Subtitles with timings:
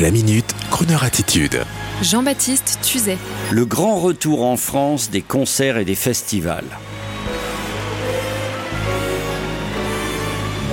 [0.00, 1.64] La minute, Kroneur attitude.
[2.00, 3.18] Jean-Baptiste Tuzet.
[3.50, 6.64] Le grand retour en France des concerts et des festivals.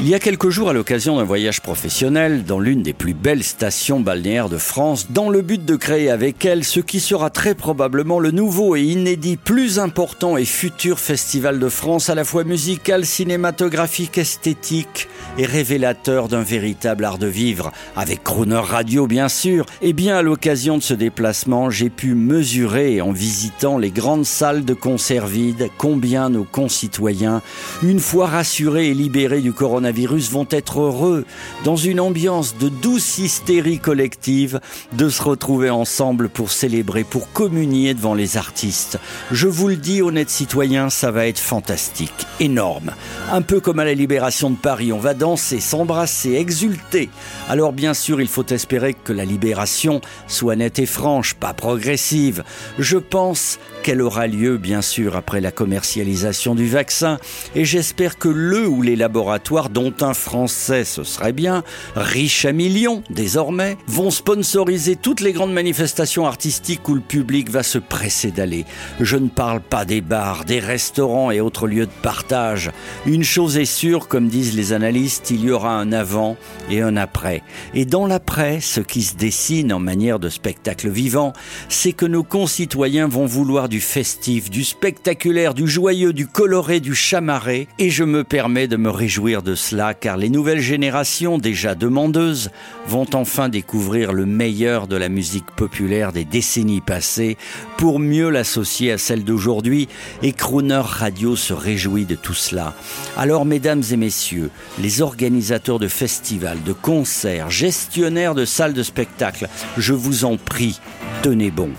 [0.00, 3.42] Il y a quelques jours, à l'occasion d'un voyage professionnel dans l'une des plus belles
[3.42, 7.56] stations balnéaires de France, dans le but de créer avec elle ce qui sera très
[7.56, 12.44] probablement le nouveau et inédit plus important et futur festival de France, à la fois
[12.44, 19.66] musical, cinématographique, esthétique et révélateur d'un véritable art de vivre, avec Crooner Radio bien sûr.
[19.82, 24.64] Et bien à l'occasion de ce déplacement, j'ai pu mesurer en visitant les grandes salles
[24.64, 27.42] de concert vides combien nos concitoyens,
[27.82, 31.24] une fois rassurés et libérés du coronavirus, virus vont être heureux,
[31.64, 34.60] dans une ambiance de douce hystérie collective,
[34.92, 38.98] de se retrouver ensemble pour célébrer, pour communier devant les artistes.
[39.30, 42.92] Je vous le dis, honnêtes citoyens, ça va être fantastique, énorme.
[43.30, 47.10] Un peu comme à la libération de Paris, on va danser, s'embrasser, exulter.
[47.48, 52.44] Alors bien sûr, il faut espérer que la libération soit nette et franche, pas progressive.
[52.78, 57.18] Je pense qu'elle aura lieu, bien sûr, après la commercialisation du vaccin,
[57.54, 61.62] et j'espère que le ou les laboratoires dont un Français, ce serait bien,
[61.94, 67.62] riche à millions désormais, vont sponsoriser toutes les grandes manifestations artistiques où le public va
[67.62, 68.64] se presser d'aller.
[68.98, 72.72] Je ne parle pas des bars, des restaurants et autres lieux de partage.
[73.06, 76.36] Une chose est sûre, comme disent les analystes, il y aura un avant
[76.68, 77.44] et un après.
[77.72, 81.34] Et dans l'après, ce qui se dessine en manière de spectacle vivant,
[81.68, 86.96] c'est que nos concitoyens vont vouloir du festif, du spectaculaire, du joyeux, du coloré, du
[86.96, 89.54] chamarré, et je me permets de me réjouir de
[90.00, 92.50] car les nouvelles générations, déjà demandeuses,
[92.86, 97.36] vont enfin découvrir le meilleur de la musique populaire des décennies passées
[97.76, 99.88] pour mieux l'associer à celle d'aujourd'hui
[100.22, 102.74] et Crooner Radio se réjouit de tout cela.
[103.16, 109.48] Alors mesdames et messieurs, les organisateurs de festivals, de concerts, gestionnaires de salles de spectacle,
[109.76, 110.80] je vous en prie,
[111.22, 111.70] tenez bon.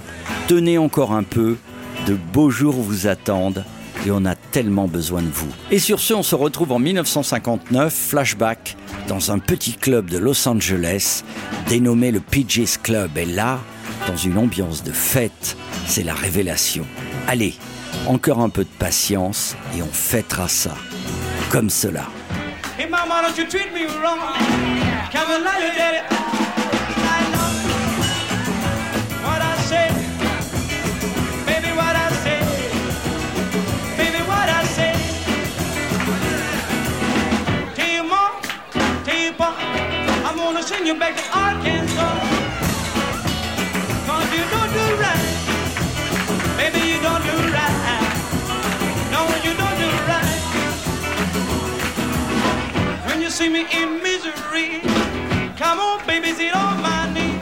[0.47, 1.57] Tenez encore un peu,
[2.07, 3.63] de beaux jours vous attendent
[4.05, 5.49] et on a tellement besoin de vous.
[5.71, 8.77] Et sur ce, on se retrouve en 1959, flashback,
[9.07, 11.23] dans un petit club de Los Angeles,
[11.67, 13.17] dénommé le PJ's Club.
[13.17, 13.59] Et là,
[14.07, 16.85] dans une ambiance de fête, c'est la révélation.
[17.27, 17.55] Allez,
[18.07, 20.75] encore un peu de patience et on fêtera ça.
[21.49, 22.05] Comme cela.
[22.77, 24.19] Hey don't you treat me wrong.
[25.11, 25.43] gonna
[25.75, 26.18] send
[40.89, 42.19] you back to Arkansas.
[44.07, 45.29] Cause you don't do right.
[46.57, 48.01] Baby, you don't do right.
[49.13, 50.41] No, you don't do right.
[53.05, 54.81] When you see me in misery,
[55.57, 57.37] come on, baby, sit on my knee.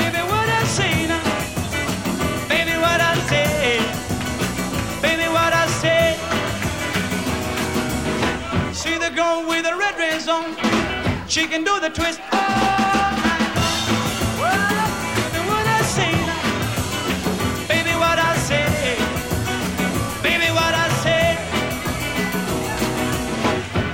[0.00, 1.20] Baby, what I say now?
[1.20, 3.84] Uh, baby, what I say?
[5.02, 6.16] Baby, what I say?
[8.72, 10.83] See the girl with the red dress on.
[11.34, 13.50] She can do the twist oh, all night
[15.32, 16.12] Baby, what I say
[17.66, 18.98] Baby, what I say.
[20.22, 21.36] Baby, what I say.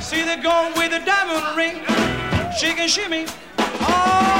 [0.03, 0.37] See the
[0.77, 1.77] with diamond ring.
[2.59, 3.25] She can shimmy.
[3.59, 4.40] Oh,